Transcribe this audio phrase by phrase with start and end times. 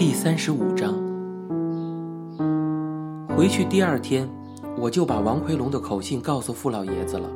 [0.00, 0.94] 第三十五章。
[3.36, 4.26] 回去第二天，
[4.78, 7.30] 我就把王奎龙的口信告诉傅老爷子了。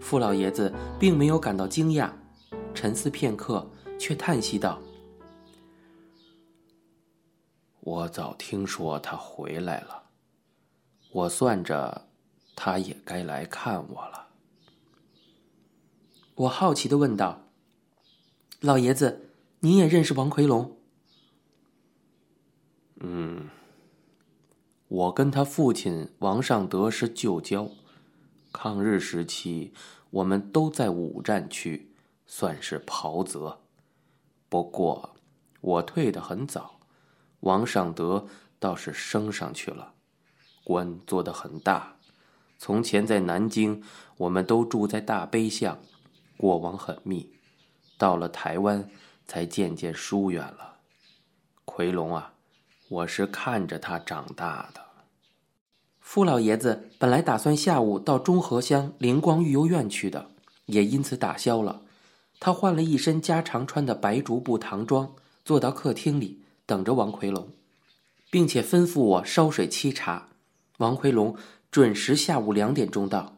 [0.00, 2.08] 傅老爷子并没有感到惊讶，
[2.72, 3.68] 沉思片刻，
[3.98, 4.80] 却叹息道
[7.82, 10.04] ：“我早听说他回来了，
[11.10, 12.06] 我算着，
[12.54, 14.28] 他也该来看我了。”
[16.36, 17.40] 我好奇的问道
[18.62, 20.70] ：“老爷子，你也认识王奎龙？”
[23.00, 23.50] 嗯，
[24.88, 27.68] 我跟他父亲王尚德是旧交，
[28.52, 29.74] 抗日时期
[30.10, 31.92] 我们都在五战区，
[32.26, 33.60] 算是袍泽。
[34.48, 35.16] 不过
[35.60, 36.80] 我退得很早，
[37.40, 38.26] 王尚德
[38.58, 39.92] 倒是升上去了，
[40.64, 41.96] 官做得很大。
[42.56, 43.82] 从前在南京，
[44.16, 45.78] 我们都住在大悲巷，
[46.38, 47.34] 过往很密。
[47.98, 48.88] 到了台湾，
[49.26, 50.78] 才渐渐疏远了。
[51.66, 52.32] 奎龙啊！
[52.88, 54.80] 我是看着他长大的。
[55.98, 60.30] 傅老爷子本来打算下午到中和乡灵光育幼院去的，
[60.66, 61.82] 也因此打消了。
[62.38, 65.14] 他换了一身家常穿的白竹布唐装，
[65.44, 67.48] 坐到客厅里等着王奎龙，
[68.30, 70.28] 并且吩咐我烧水沏茶。
[70.78, 71.34] 王奎龙
[71.72, 73.36] 准时下午两点钟到。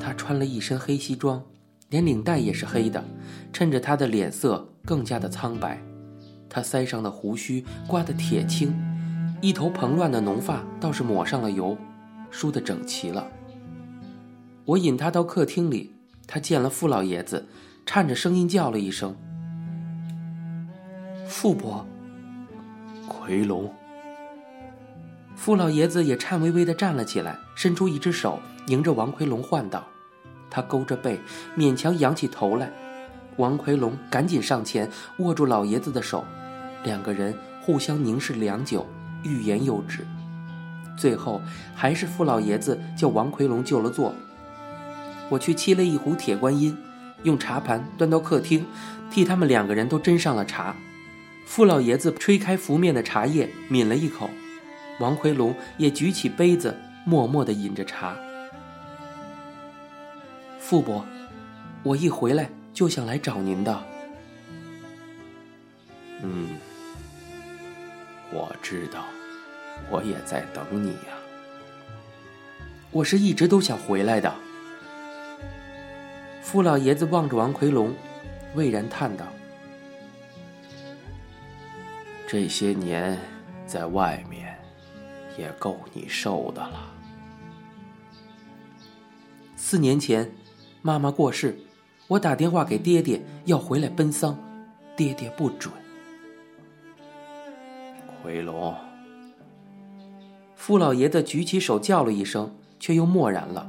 [0.00, 1.44] 他穿了一身黑西装。
[1.88, 3.02] 连领带也是黑的，
[3.52, 5.80] 衬着他的脸色更加的苍白。
[6.48, 8.74] 他腮上的胡须刮得铁青，
[9.40, 11.76] 一头蓬乱的浓发倒是抹上了油，
[12.30, 13.26] 梳得整齐了。
[14.64, 15.92] 我引他到客厅里，
[16.26, 17.46] 他见了傅老爷子，
[17.84, 19.14] 颤着声音叫了一声
[21.28, 21.86] ：“傅伯，
[23.06, 23.72] 奎龙。”
[25.36, 29.86] 傅老爷子也颤巍巍地站了起来，伸出一只手迎着王奎龙唤道。
[30.50, 31.20] 他勾着背，
[31.56, 32.70] 勉强仰起头来。
[33.36, 36.24] 王奎龙赶紧上前握住老爷子的手，
[36.84, 38.86] 两个人互相凝视良久，
[39.22, 40.06] 欲言又止。
[40.96, 41.42] 最后
[41.74, 44.14] 还是傅老爷子叫王奎龙就了座。
[45.28, 46.74] 我去沏了一壶铁观音，
[47.24, 48.64] 用茶盘端到客厅，
[49.10, 50.74] 替他们两个人都斟上了茶。
[51.44, 54.30] 傅老爷子吹开浮面的茶叶，抿了一口，
[54.98, 56.74] 王奎龙也举起杯子，
[57.04, 58.16] 默默地饮着茶。
[60.68, 61.06] 傅伯，
[61.84, 63.84] 我一回来就想来找您的。
[66.24, 66.56] 嗯，
[68.32, 69.04] 我知道，
[69.88, 71.14] 我也在等你呀。
[72.90, 74.34] 我是一直都想回来的。
[76.42, 77.94] 傅老爷子望着王奎龙，
[78.56, 79.24] 巍然叹道
[82.26, 83.16] ：“这些年
[83.68, 84.58] 在外面，
[85.38, 86.92] 也够你受的了。
[89.54, 90.28] 四年前。”
[90.86, 91.58] 妈妈过世，
[92.06, 94.38] 我打电话给爹爹要回来奔丧，
[94.96, 95.74] 爹爹不准。
[98.22, 98.72] 奎龙，
[100.54, 103.68] 傅老爷子举起手叫了一声，却又默然了。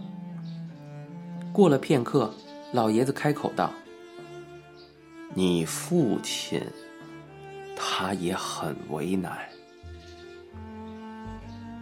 [1.52, 2.32] 过了片刻，
[2.72, 3.72] 老爷子开口道
[5.34, 6.62] ：“你父亲，
[7.76, 9.40] 他也很为难。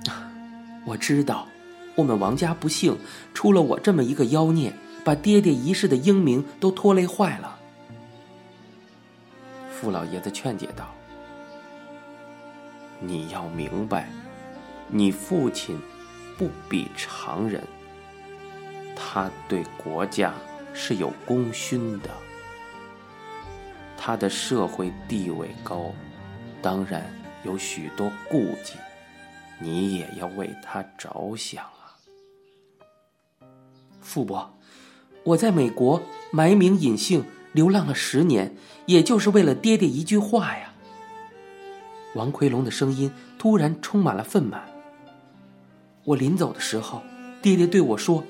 [0.88, 1.46] 我知道，
[1.94, 2.98] 我们王家不幸，
[3.34, 4.74] 出了我这么一个妖孽。”
[5.06, 7.60] 把爹爹一世的英名都拖累坏了。
[9.70, 10.96] 傅老爷子劝解道
[13.00, 14.10] ：“你要明白，
[14.88, 15.80] 你父亲
[16.40, 17.64] 不比常人，
[18.96, 20.34] 他对国家
[20.74, 22.10] 是有功勋的，
[23.96, 25.94] 他的社会地位高，
[26.64, 27.06] 当然
[27.44, 28.74] 有许多顾忌，
[29.60, 31.94] 你也要为他着想啊，
[34.02, 34.52] 傅伯。”
[35.26, 38.56] 我在美国埋名隐姓，流浪了十年，
[38.86, 40.72] 也就是为了爹爹一句话呀。
[42.14, 44.60] 王奎龙的声音突然充满了愤懑。
[46.04, 47.02] 我临走的时候，
[47.42, 48.24] 爹爹对我说：“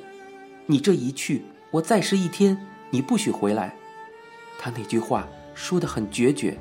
[0.68, 2.58] 你这一去，我再试一天，
[2.90, 3.76] 你不许回来。”
[4.58, 6.58] 他那句话说的很决绝。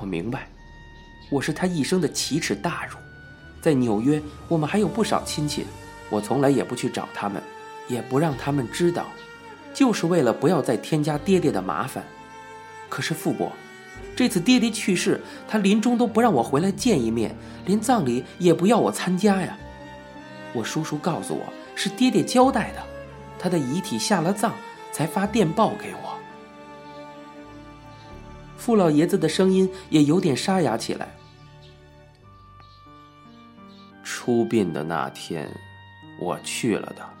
[0.00, 0.48] 我明白，
[1.30, 2.96] 我是他一生的奇耻大辱。
[3.60, 5.66] 在纽约，我们还有不少亲戚，
[6.08, 7.42] 我从来也不去找他们。
[7.90, 9.06] 也不让他们知道，
[9.74, 12.04] 就是为了不要再添加爹爹的麻烦。
[12.88, 13.52] 可是傅伯，
[14.16, 17.34] 这次爹爹去世，他临终都不让我回来见一面，
[17.66, 19.58] 连葬礼也不要我参加呀。
[20.52, 22.82] 我叔叔告诉我是爹爹交代的，
[23.38, 24.54] 他的遗体下了葬
[24.92, 26.18] 才发电报给我。
[28.56, 31.08] 傅老爷子的声音也有点沙哑起来。
[34.02, 35.50] 出殡的那天，
[36.20, 37.19] 我去了的。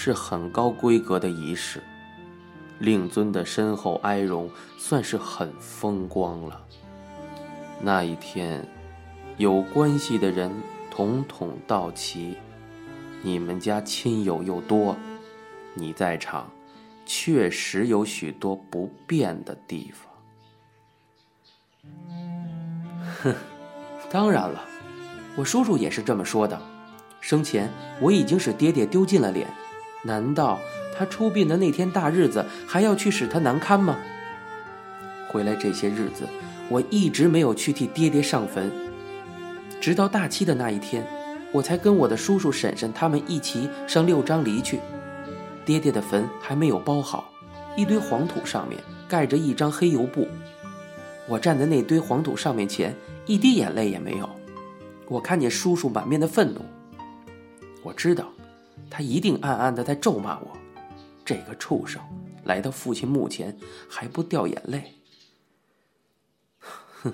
[0.00, 1.82] 是很高规格的仪式，
[2.78, 4.48] 令尊的身后哀容
[4.78, 6.64] 算是很风光了。
[7.80, 8.64] 那一天，
[9.38, 10.52] 有关系的人
[10.88, 12.36] 统统到齐，
[13.22, 14.96] 你们家亲友又多，
[15.74, 16.48] 你在场，
[17.04, 20.12] 确实有许多不便的地方。
[23.20, 23.34] 哼，
[24.08, 24.64] 当然了，
[25.34, 26.56] 我叔叔也是这么说的。
[27.20, 27.68] 生前
[28.00, 29.48] 我已经使爹爹丢尽了脸，
[30.02, 30.58] 难道
[30.96, 33.98] 他出殡的那天大日子还要去使他难堪吗？
[35.28, 36.26] 回来这些日子，
[36.68, 38.72] 我一直没有去替爹爹上坟，
[39.80, 41.06] 直到大七的那一天，
[41.52, 44.80] 我才跟我的叔叔婶婶他们一起上六张犁去。
[45.66, 47.30] 爹爹的坟还没有包好，
[47.76, 50.26] 一堆黄土上面盖着一张黑油布。
[51.26, 52.94] 我站在那堆黄土上面前，
[53.26, 54.30] 一滴眼泪也没有。
[55.06, 56.62] 我看见叔叔满面的愤怒，
[57.82, 58.32] 我知道，
[58.90, 60.56] 他一定暗暗的在咒骂我，
[61.24, 62.00] 这个畜生
[62.44, 63.56] 来到父亲墓前
[63.88, 64.94] 还不掉眼泪。
[67.02, 67.12] 哼！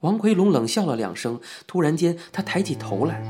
[0.00, 3.20] 王奎龙冷笑了两声，突然间他抬起头来，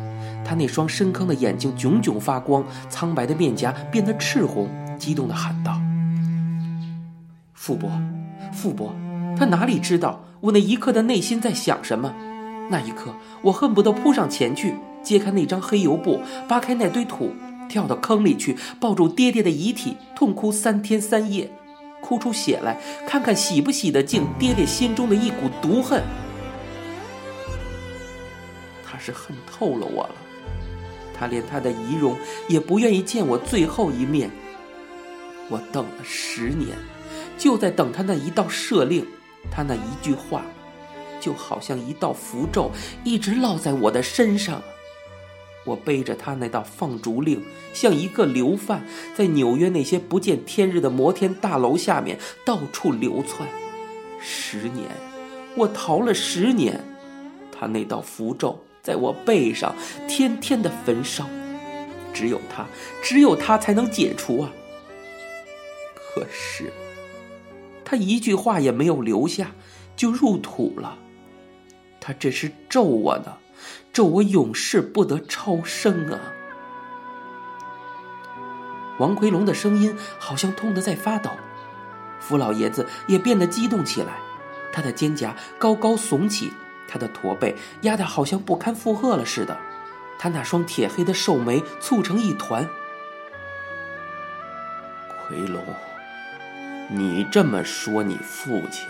[0.44, 5.80] 他那双深坑的眼睛炯炯发光，苍白的面颊变得赤红，激动的喊道
[7.54, 7.90] ：“傅伯！”
[8.52, 8.94] 傅伯，
[9.36, 12.14] 他哪里知道我那一刻的内心在想什么？
[12.70, 14.74] 那一刻，我恨不得扑上前去，
[15.08, 17.32] 揭开那张黑油布，扒开那堆土，
[17.66, 21.50] 跳到坑里去，抱住爹爹的遗体，痛哭三天三夜，
[22.02, 26.02] 哭出血来，看看洗不洗得净爹爹心中的一股毒恨。
[28.84, 30.14] 他是恨透了我了，
[31.18, 32.14] 他连他的遗容
[32.46, 34.30] 也不愿意见我最后一面。
[35.48, 36.76] 我等了十年。
[37.38, 39.06] 就在等他那一道赦令，
[39.50, 40.42] 他那一句话，
[41.18, 42.70] 就好像一道符咒，
[43.04, 44.60] 一直烙在我的身上。
[45.68, 47.42] 我背着他那道放逐令，
[47.72, 48.82] 像一个流犯，
[49.14, 53.48] 在纽约那些不见天日的摩天大楼下面到处流窜。
[54.20, 54.88] 十年，
[55.54, 56.80] 我逃了十年，
[57.52, 59.74] 他那道符咒在我背上
[60.08, 61.26] 天天的焚烧，
[62.12, 62.66] 只有他，
[63.02, 64.50] 只有他才能解除啊。
[65.94, 66.72] 可是。
[67.90, 69.52] 他一句话也没有留下，
[69.96, 70.98] 就入土了。
[71.98, 73.34] 他这是咒我呢，
[73.92, 76.20] 咒我永世不得超生啊！
[78.98, 81.30] 王奎龙的声音好像痛得在发抖，
[82.20, 84.18] 傅老爷子也变得激动起来，
[84.72, 86.52] 他的肩胛高高耸起，
[86.88, 89.56] 他的驼背压得好像不堪负荷了似的，
[90.18, 92.68] 他那双铁黑的瘦眉蹙成一团。
[95.26, 95.62] 奎龙。
[96.90, 98.88] 你这么说，你父亲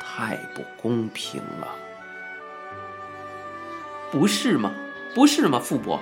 [0.00, 1.68] 太不公平了，
[4.10, 4.72] 不是吗？
[5.14, 6.00] 不是吗，傅伯，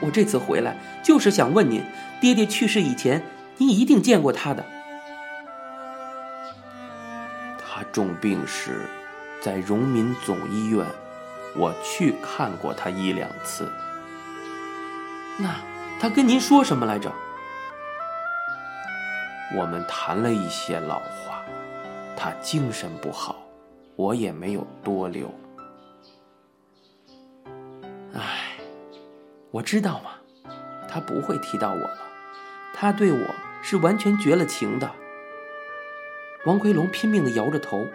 [0.00, 1.82] 我这次回来就是想问您，
[2.20, 3.22] 爹爹去世以前，
[3.58, 4.64] 您一定见过他的。
[7.58, 8.86] 他重病时，
[9.40, 10.86] 在荣民总医院，
[11.56, 13.70] 我去看过他一两次。
[15.38, 15.56] 那
[16.00, 17.10] 他跟您说什么来着？
[19.56, 21.42] 我们谈了一些老话，
[22.16, 23.36] 他精神不好，
[23.96, 25.32] 我也没有多留。
[29.52, 30.10] 我知道嘛，
[30.88, 31.98] 他不会提到我了，
[32.72, 34.90] 他对我是完全绝了情的。
[36.44, 37.86] 王奎龙拼命的摇着头，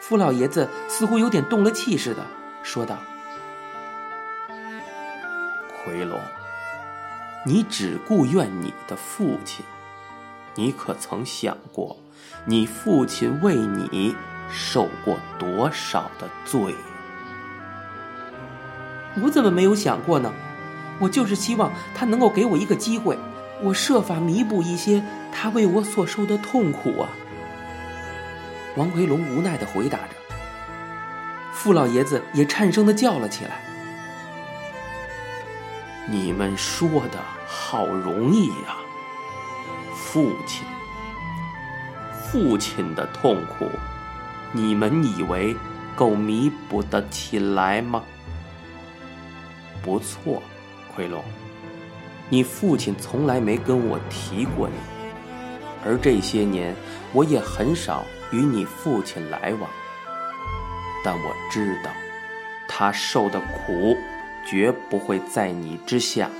[0.00, 2.24] 傅老爷子似乎有点动了气似的，
[2.62, 2.98] 说道
[5.82, 6.20] ：“奎龙，
[7.46, 9.64] 你只顾怨你的父亲。”
[10.56, 11.96] 你可曾想过，
[12.44, 14.14] 你父亲为你
[14.48, 16.72] 受过多少的罪？
[19.22, 20.32] 我怎么没有想过呢？
[21.00, 23.18] 我就是希望他能够给我一个机会，
[23.60, 27.08] 我设法弥补一些他为我所受的痛苦啊！
[28.76, 30.10] 王奎龙无奈的回答着。
[31.52, 33.60] 傅老爷子也颤声的叫了起来
[36.06, 38.76] ：“你们说的好容易呀！”
[39.96, 40.64] 父亲，
[42.22, 43.68] 父亲的痛苦，
[44.52, 45.56] 你们以为
[45.96, 48.02] 够弥补得起来吗？
[49.84, 50.42] 不错，
[50.94, 51.22] 奎龙，
[52.30, 54.74] 你父亲从来没跟我提过你，
[55.84, 56.74] 而这些年
[57.12, 59.70] 我也很少与你父亲来往。
[61.04, 61.90] 但我知道，
[62.66, 63.94] 他受的苦
[64.46, 66.30] 绝不会在你之下。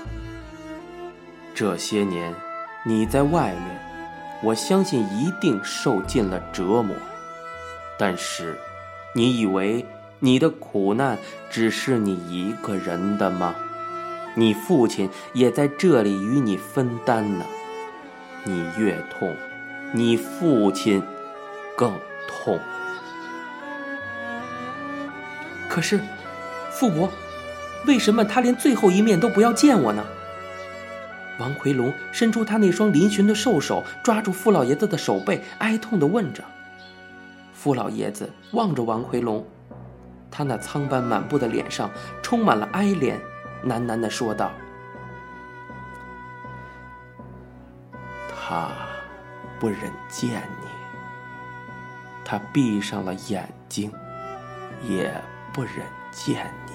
[1.53, 2.33] 这些年。
[2.87, 3.79] 你在外面，
[4.43, 6.95] 我相信一定受尽了折磨。
[7.97, 8.55] 但是，
[9.15, 9.83] 你以为
[10.19, 11.17] 你的苦难
[11.49, 13.55] 只是你一个人的吗？
[14.35, 17.45] 你父亲也在这里与你分担呢。
[18.43, 19.35] 你越痛，
[19.93, 21.01] 你父亲
[21.75, 21.93] 更
[22.27, 22.59] 痛。
[25.67, 25.99] 可是，
[26.71, 27.09] 傅伯，
[27.85, 30.05] 为什么他连最后一面都不要见我呢？
[31.39, 36.43] 王奎龙伸出他那双嶙峋的瘦手，抓住傅老爷子的手背，哀痛的问着。
[37.53, 39.45] 傅老爷子望着王奎龙，
[40.35, 41.89] 他那苍斑满布的脸上
[42.21, 43.17] 充满了哀怜，
[43.65, 44.51] 喃喃地说道
[48.27, 48.69] ：“他
[49.57, 50.67] 不忍见你，
[52.25, 53.89] 他闭上了眼睛，
[54.83, 55.09] 也
[55.53, 56.73] 不忍见你。”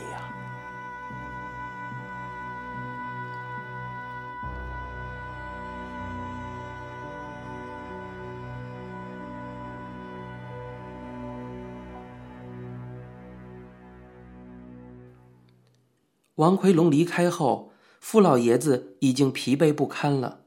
[16.40, 17.70] 王奎龙离开后，
[18.00, 20.40] 傅老爷子已经疲惫不堪了，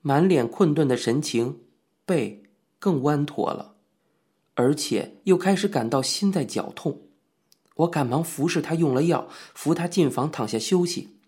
[0.00, 1.62] 满脸困顿的神情，
[2.04, 2.44] 背
[2.78, 3.74] 更弯驼了，
[4.54, 7.08] 而且又开始感到心在绞痛。
[7.74, 11.18] 我赶忙服侍他用了药，扶他进房躺下休息。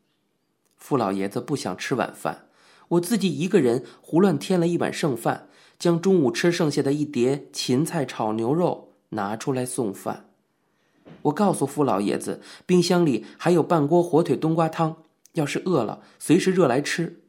[0.77, 2.47] 傅老爷子不想吃晚饭，
[2.87, 10.28] 我自己一个人胡乱添了一碗剩饭，将中午吃剩下的一碟芹菜炒牛肉拿出来送饭。
[11.23, 17.23] 我告诉傅老爷子，冰箱里还有半锅火腿冬瓜汤，要是饿了，随时热来吃。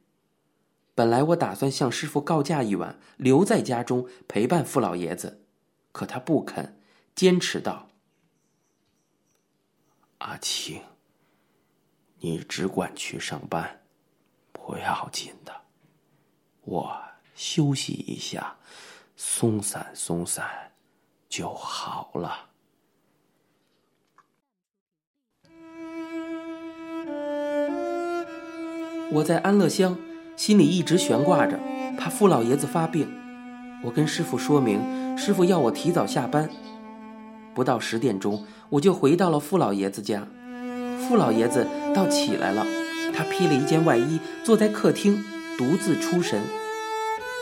[0.95, 5.45] 本来我打算向师傅告假一晚，留在家中陪伴傅老爷子，
[5.93, 6.77] 可他不肯，
[7.15, 7.87] 坚持道
[10.19, 10.81] ：“阿青，
[12.19, 13.81] 你只管去上班，
[14.51, 15.53] 不要紧的，
[16.65, 17.01] 我
[17.33, 18.57] 休息一下，
[19.15, 20.73] 松散松散
[21.29, 22.47] 就好了。”
[29.11, 29.97] 我在安乐乡，
[30.37, 31.59] 心里一直悬挂着，
[31.97, 33.11] 怕傅老爷子发病。
[33.83, 36.47] 我跟师傅说明，师傅要我提早下班。
[37.55, 40.27] 不到十点钟，我就回到了傅老爷子家。
[41.07, 42.63] 傅老爷子倒起来了，
[43.11, 45.23] 他披了一件外衣，坐在客厅，
[45.57, 46.43] 独自出神。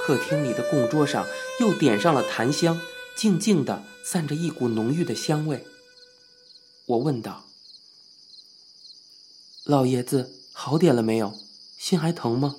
[0.06, 1.26] 客厅里的供桌上
[1.60, 2.80] 又点上了檀香，
[3.18, 5.66] 静静的散着一股浓郁的香味。
[6.86, 7.44] 我问道
[9.68, 11.34] ：“老爷子好点了没有？”
[11.78, 12.56] 心还疼吗？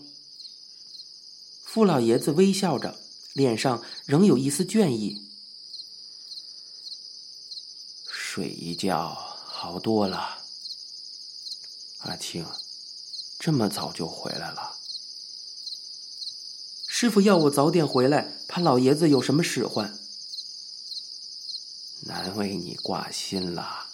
[1.64, 2.98] 傅老爷子微笑着，
[3.34, 5.28] 脸上仍有一丝倦意。
[8.10, 10.38] 睡一觉好多了。
[11.98, 12.46] 阿青，
[13.38, 14.76] 这么早就回来了。
[16.86, 19.98] 师傅要我早点回来，怕老爷子有什么使唤。
[22.02, 23.88] 难为你挂心了。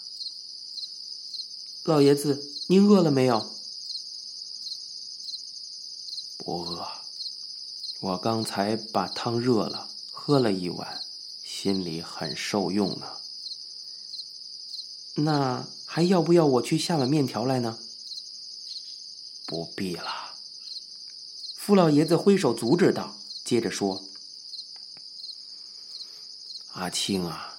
[1.83, 3.54] 老爷子，您饿了没有？
[6.37, 6.87] 不饿，
[8.01, 11.03] 我刚才把汤热了，喝了一碗，
[11.43, 13.07] 心里很受用呢。
[15.15, 17.79] 那还要不要我去下碗面条来呢？
[19.47, 20.35] 不必了。
[21.57, 24.05] 傅老爷子挥手阻止道，接着说
[26.75, 27.59] ：“阿青啊，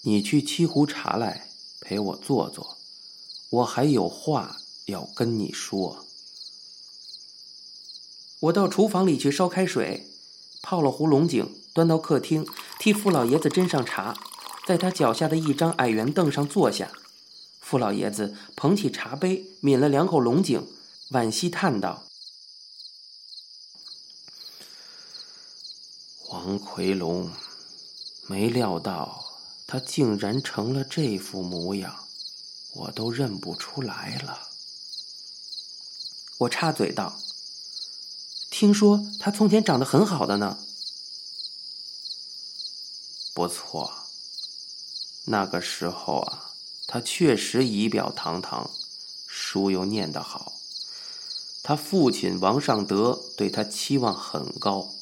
[0.00, 1.50] 你去沏壶茶来
[1.80, 2.78] 陪我坐坐，
[3.50, 6.06] 我还有话要跟你说。”
[8.40, 10.10] 我到厨房里去烧开水，
[10.62, 12.46] 泡了壶龙井，端到客厅，
[12.78, 14.16] 替傅老爷子斟上茶，
[14.66, 16.90] 在他脚下的一张矮圆凳上坐下。
[17.60, 20.66] 傅老爷子捧起茶杯，抿了两口龙井，
[21.10, 22.04] 惋惜叹道
[26.32, 27.30] ：“王奎龙，
[28.26, 29.22] 没料到
[29.66, 31.94] 他竟然成了这副模样，
[32.72, 34.48] 我都认不出来了。”
[36.40, 37.20] 我插嘴道。
[38.60, 40.58] 听说他从前长得很好的呢。
[43.32, 43.90] 不错，
[45.24, 46.50] 那个时候啊，
[46.86, 48.70] 他确实仪表堂堂，
[49.26, 50.52] 书又念得好。
[51.62, 54.92] 他父亲王尚德对他期望很高，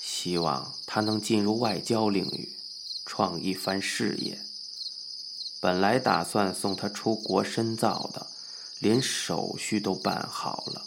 [0.00, 2.56] 希望他能进入外交领域，
[3.06, 4.40] 创一番事业。
[5.60, 8.26] 本来打算送他出国深造的，
[8.80, 10.84] 连手续都办好了。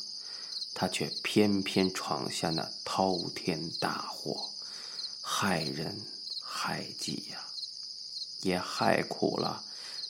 [0.80, 4.52] 他却偏偏闯下那滔天大祸，
[5.24, 6.00] 害人
[6.40, 7.44] 害己呀，
[8.44, 9.64] 也害苦了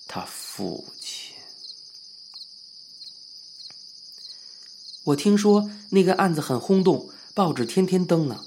[0.10, 1.34] 他父亲。
[5.06, 8.46] 我听说那个案子很轰动，报纸天天登呢。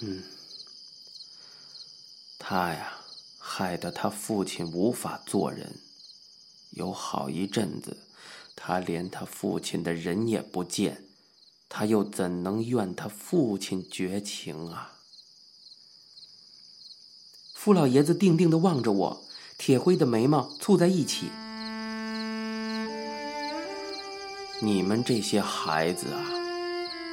[0.00, 0.24] 嗯，
[2.38, 2.98] 他呀，
[3.38, 5.78] 害得他父亲无法做人，
[6.72, 7.96] 有好一阵子。
[8.56, 11.04] 他连他父亲的人也不见，
[11.68, 14.92] 他又怎能怨他父亲绝情啊？
[17.52, 19.24] 傅老爷子定定的望着我，
[19.56, 21.30] 铁灰的眉毛蹙在一起。
[24.60, 26.24] 你们这些孩子啊，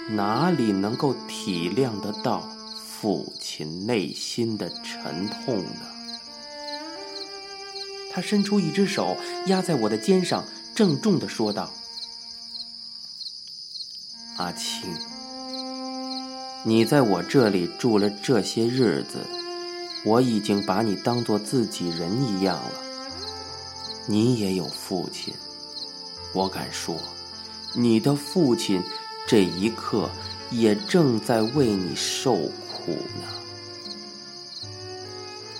[0.09, 2.41] 哪里能够体谅得到
[2.85, 5.81] 父亲内心的沉痛呢？
[8.13, 9.17] 他伸出一只手
[9.47, 11.69] 压在我的肩上，郑重的说道
[14.37, 14.95] ：“阿青，
[16.63, 19.19] 你在我这里住了这些日子，
[20.05, 22.71] 我已经把你当做自己人一样了。
[24.07, 25.33] 你也有父亲，
[26.33, 26.97] 我敢说，
[27.73, 28.81] 你的父亲
[29.27, 30.09] 这一刻
[30.49, 33.27] 也正在为你受苦呢。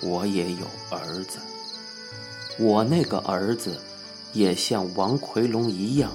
[0.00, 1.38] 我也有儿子。”
[2.58, 3.80] 我那个儿子，
[4.32, 6.10] 也像王奎龙一样，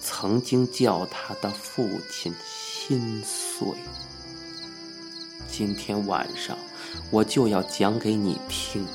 [0.00, 3.68] 曾经叫他的父亲心碎。
[5.48, 6.56] 今天晚上，
[7.10, 8.86] 我就要讲给你听，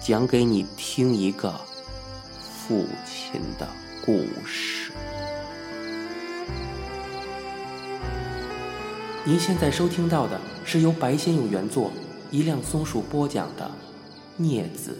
[0.00, 1.52] 讲给你听一个
[2.40, 3.68] 父亲的
[4.04, 4.90] 故事。
[9.24, 11.92] 您现在收听到的是由白先勇原作、
[12.30, 13.70] 一辆松鼠播讲的
[14.42, 14.96] 《镊子》。